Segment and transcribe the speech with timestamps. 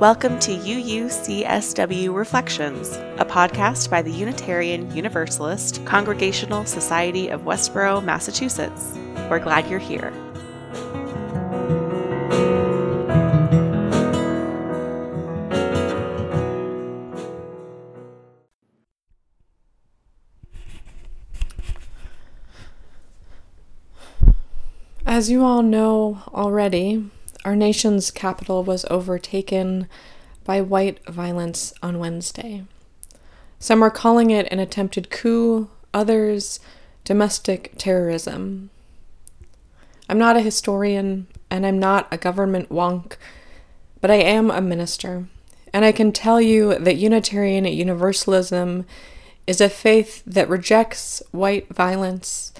[0.00, 8.94] Welcome to UUCSW Reflections, a podcast by the Unitarian Universalist Congregational Society of Westborough, Massachusetts.
[9.28, 10.10] We're glad you're here.
[25.04, 27.10] As you all know already,
[27.44, 29.88] our nation's capital was overtaken
[30.44, 32.64] by white violence on Wednesday.
[33.58, 36.60] Some are calling it an attempted coup, others,
[37.04, 38.70] domestic terrorism.
[40.08, 43.16] I'm not a historian and I'm not a government wonk,
[44.00, 45.26] but I am a minister,
[45.72, 48.86] and I can tell you that Unitarian Universalism
[49.46, 52.52] is a faith that rejects white violence,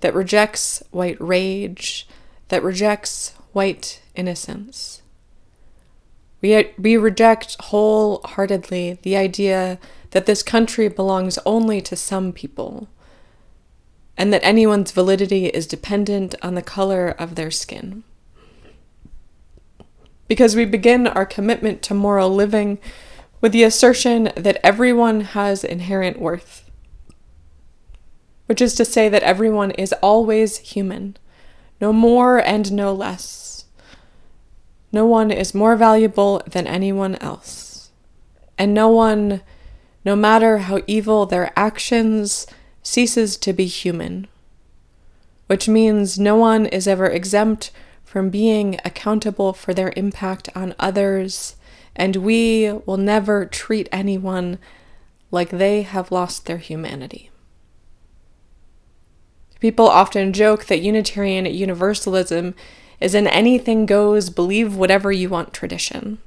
[0.00, 2.06] that rejects white rage,
[2.48, 5.02] that rejects white innocence.
[6.40, 9.78] We, we reject wholeheartedly the idea
[10.10, 12.88] that this country belongs only to some people,
[14.18, 18.02] and that anyone's validity is dependent on the color of their skin.
[20.28, 22.78] Because we begin our commitment to moral living
[23.40, 26.70] with the assertion that everyone has inherent worth,
[28.46, 31.16] which is to say that everyone is always human,
[31.80, 33.51] no more and no less
[34.92, 37.90] no one is more valuable than anyone else.
[38.58, 39.40] And no one,
[40.04, 42.46] no matter how evil their actions,
[42.82, 44.28] ceases to be human.
[45.46, 47.70] Which means no one is ever exempt
[48.04, 51.56] from being accountable for their impact on others,
[51.96, 54.58] and we will never treat anyone
[55.30, 57.30] like they have lost their humanity.
[59.60, 62.54] People often joke that Unitarian Universalism
[63.02, 66.18] is an anything goes, believe whatever you want tradition.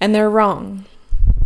[0.00, 0.84] And they're wrong,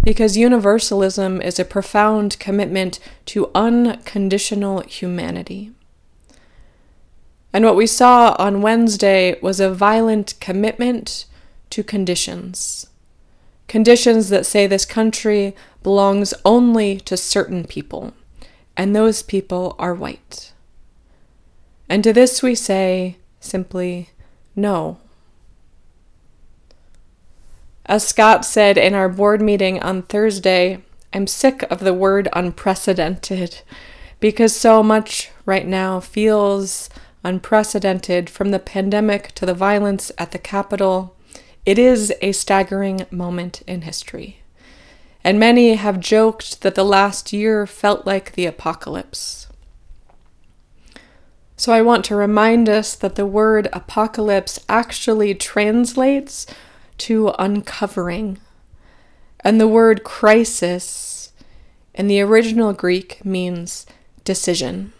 [0.02, 5.72] because universalism is a profound commitment to unconditional humanity.
[7.52, 11.24] And what we saw on Wednesday was a violent commitment
[11.70, 12.86] to conditions.
[13.68, 18.12] Conditions that say this country belongs only to certain people,
[18.76, 20.52] and those people are white.
[21.88, 24.10] And to this we say simply,
[24.58, 24.98] no.
[27.86, 30.82] As Scott said in our board meeting on Thursday,
[31.12, 33.62] I'm sick of the word unprecedented
[34.20, 36.90] because so much right now feels
[37.24, 41.16] unprecedented from the pandemic to the violence at the Capitol.
[41.64, 44.40] It is a staggering moment in history.
[45.24, 49.46] And many have joked that the last year felt like the apocalypse.
[51.58, 56.46] So I want to remind us that the word apocalypse actually translates
[56.98, 58.38] to uncovering.
[59.40, 61.32] And the word crisis
[61.94, 63.86] in the original Greek means
[64.22, 64.92] decision.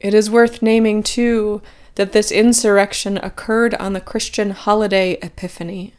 [0.00, 1.60] It is worth naming, too,
[1.96, 5.92] that this insurrection occurred on the Christian holiday Epiphany.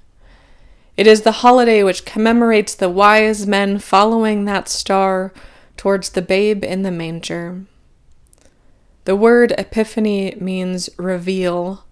[0.97, 5.31] It is the holiday which commemorates the wise men following that star
[5.78, 7.66] towards the babe in the manger.
[9.06, 11.84] The word epiphany means reveal,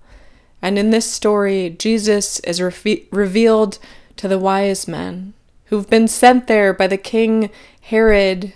[0.61, 3.79] and in this story, Jesus is re- revealed
[4.15, 5.33] to the wise men
[5.65, 7.49] who've been sent there by the king
[7.81, 8.53] Herod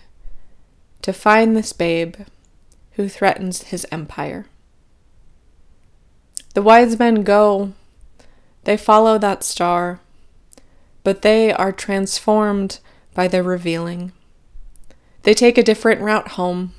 [1.01, 2.15] to find this babe
[2.93, 4.45] who threatens his empire.
[6.53, 7.73] The wise men go,
[8.63, 9.99] they follow that star,
[11.03, 12.79] but they are transformed
[13.13, 14.13] by the revealing.
[15.23, 16.73] They take a different route home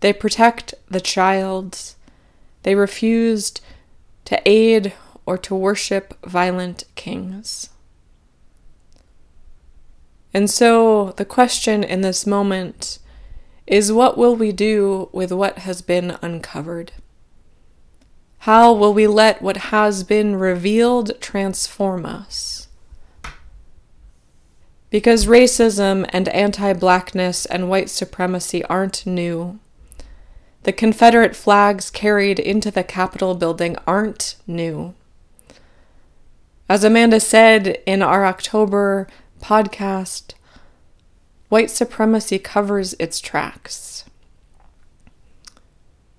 [0.00, 1.94] they protect the child.
[2.62, 3.60] They refused
[4.26, 4.92] to aid
[5.26, 7.70] or to worship violent kings.
[10.32, 12.98] And so the question in this moment
[13.66, 16.92] is what will we do with what has been uncovered?
[18.44, 22.68] How will we let what has been revealed transform us?
[24.88, 29.60] Because racism and anti blackness and white supremacy aren't new.
[30.62, 34.94] The Confederate flags carried into the Capitol building aren't new.
[36.68, 39.08] As Amanda said in our October
[39.40, 40.34] podcast,
[41.48, 44.04] white supremacy covers its tracks.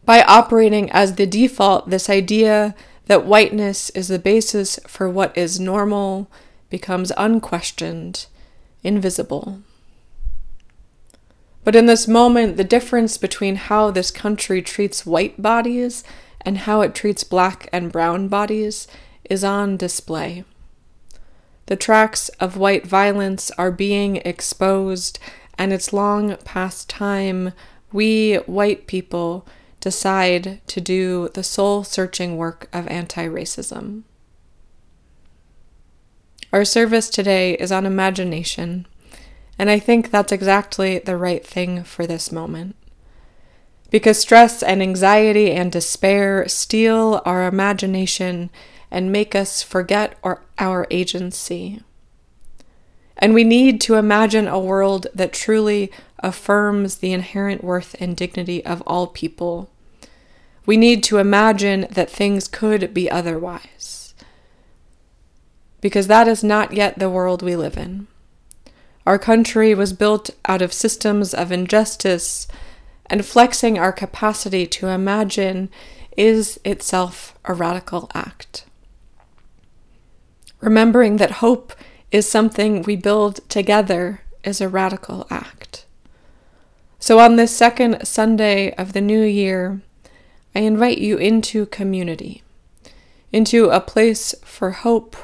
[0.03, 5.59] By operating as the default, this idea that whiteness is the basis for what is
[5.59, 6.29] normal
[6.69, 8.25] becomes unquestioned,
[8.83, 9.61] invisible.
[11.63, 16.03] But in this moment, the difference between how this country treats white bodies
[16.41, 18.87] and how it treats black and brown bodies
[19.29, 20.43] is on display.
[21.67, 25.19] The tracks of white violence are being exposed,
[25.57, 27.53] and it's long past time
[27.91, 29.45] we, white people,
[29.79, 34.03] decide to do the soul searching work of anti racism.
[36.51, 38.85] Our service today is on imagination,
[39.61, 42.75] and I think that's exactly the right thing for this moment.
[43.91, 48.49] Because stress and anxiety and despair steal our imagination
[48.89, 51.79] and make us forget our, our agency.
[53.15, 58.65] And we need to imagine a world that truly affirms the inherent worth and dignity
[58.65, 59.69] of all people.
[60.65, 64.15] We need to imagine that things could be otherwise.
[65.81, 68.07] Because that is not yet the world we live in.
[69.05, 72.47] Our country was built out of systems of injustice,
[73.07, 75.69] and flexing our capacity to imagine
[76.15, 78.65] is itself a radical act.
[80.59, 81.73] Remembering that hope
[82.11, 85.85] is something we build together is a radical act.
[86.99, 89.81] So, on this second Sunday of the new year,
[90.53, 92.43] I invite you into community,
[93.31, 95.15] into a place for hope,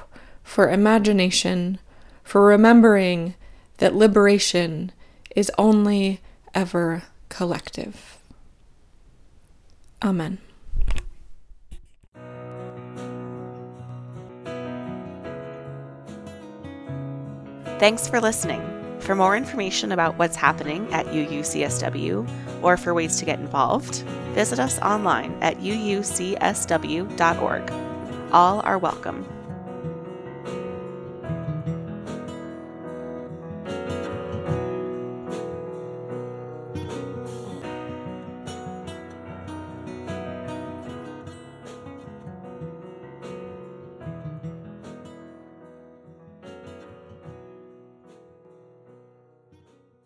[0.42, 1.78] for imagination,
[2.24, 3.36] for remembering
[3.78, 4.92] that liberation
[5.36, 6.22] is only
[6.54, 8.18] ever collective.
[10.04, 10.40] Amen.
[17.80, 18.62] Thanks for listening.
[19.00, 23.98] For more information about what's happening at UUCSW or for ways to get involved,
[24.34, 27.72] visit us online at uucsw.org.
[28.34, 29.37] All are welcome.